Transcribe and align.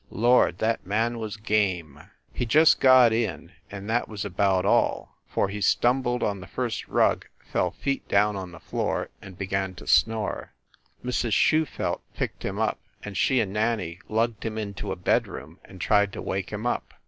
Lord, 0.09 0.57
that 0.57 0.83
man 0.83 1.19
was 1.19 1.37
game! 1.37 2.01
He 2.33 2.43
just 2.47 2.79
got 2.79 3.13
in, 3.13 3.51
and 3.69 3.87
that 3.87 4.09
was 4.09 4.25
about 4.25 4.65
all, 4.65 5.15
for 5.27 5.47
he 5.49 5.61
stumbled 5.61 6.23
on 6.23 6.39
the 6.39 6.47
first 6.47 6.87
rug, 6.87 7.27
fell 7.53 7.69
feet 7.69 8.07
down 8.07 8.35
on 8.35 8.51
the 8.51 8.59
floor 8.59 9.09
and 9.21 9.37
began 9.37 9.75
to 9.75 9.85
snore. 9.85 10.53
Mrs. 11.05 11.33
Schufelt 11.33 12.01
picked 12.15 12.43
him 12.43 12.57
up, 12.57 12.79
and 13.03 13.15
she 13.15 13.39
and 13.41 13.53
Nanny 13.53 13.99
lugged 14.09 14.43
him 14.43 14.57
into 14.57 14.91
a 14.91 14.95
bed 14.95 15.27
room 15.27 15.59
and 15.65 15.79
tried 15.79 16.13
to 16.13 16.21
wake 16.23 16.49
him 16.49 16.65
up. 16.65 16.95